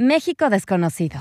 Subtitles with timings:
[0.00, 1.20] México desconocido.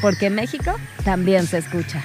[0.00, 0.72] Porque México
[1.04, 2.02] también se escucha.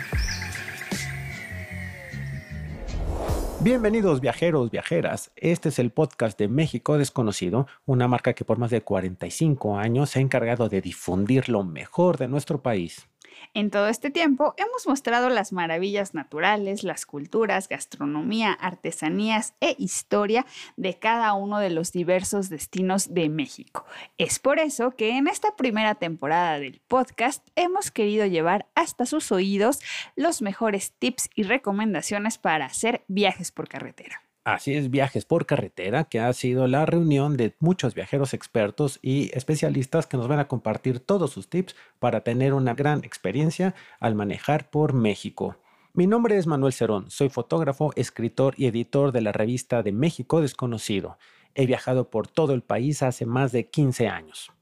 [3.62, 5.32] Bienvenidos viajeros, viajeras.
[5.38, 10.10] Este es el podcast de México Desconocido, una marca que por más de 45 años
[10.10, 13.08] se ha encargado de difundir lo mejor de nuestro país.
[13.54, 20.46] En todo este tiempo hemos mostrado las maravillas naturales, las culturas, gastronomía, artesanías e historia
[20.76, 23.86] de cada uno de los diversos destinos de México.
[24.18, 29.32] Es por eso que en esta primera temporada del podcast hemos querido llevar hasta sus
[29.32, 29.80] oídos
[30.16, 34.25] los mejores tips y recomendaciones para hacer viajes por carretera.
[34.46, 39.36] Así es, Viajes por Carretera, que ha sido la reunión de muchos viajeros expertos y
[39.36, 44.14] especialistas que nos van a compartir todos sus tips para tener una gran experiencia al
[44.14, 45.56] manejar por México.
[45.96, 50.42] Mi nombre es Manuel Cerón, soy fotógrafo, escritor y editor de la revista de México
[50.42, 51.18] Desconocido.
[51.56, 54.55] He viajado por todo el país hace más de 15 años.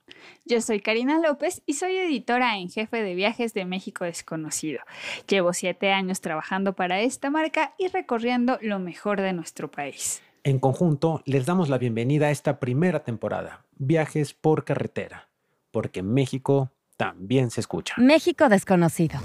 [0.45, 4.81] Yo soy Karina López y soy editora en jefe de viajes de México Desconocido.
[5.27, 10.21] Llevo siete años trabajando para esta marca y recorriendo lo mejor de nuestro país.
[10.43, 15.29] En conjunto, les damos la bienvenida a esta primera temporada, Viajes por Carretera,
[15.71, 17.95] porque México también se escucha.
[17.97, 19.19] México Desconocido.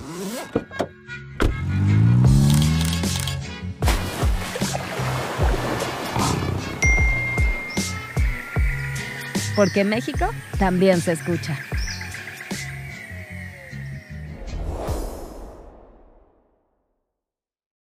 [9.59, 11.59] Porque México también se escucha.